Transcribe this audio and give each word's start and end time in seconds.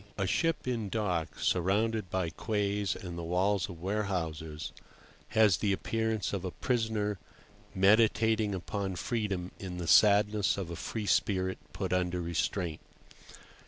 A 0.17 0.25
SHIP 0.25 0.67
in 0.67 0.89
dock, 0.89 1.37
surrounded 1.37 2.09
by 2.09 2.31
quays 2.31 2.95
and 2.95 3.19
the 3.19 3.23
walls 3.23 3.69
of 3.69 3.79
warehouses, 3.79 4.71
has 5.27 5.57
the 5.57 5.71
appearance 5.73 6.33
of 6.33 6.43
a 6.43 6.49
prisoner 6.49 7.19
meditating 7.75 8.55
upon 8.55 8.95
freedom 8.95 9.51
in 9.59 9.77
the 9.77 9.85
sadness 9.85 10.57
of 10.57 10.71
a 10.71 10.75
free 10.75 11.05
spirit 11.05 11.59
put 11.71 11.93
under 11.93 12.19
restraint. 12.19 12.81